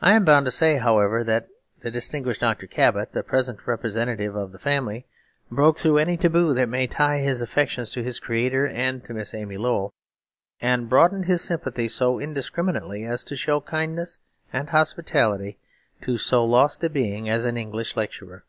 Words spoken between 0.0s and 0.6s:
I am bound to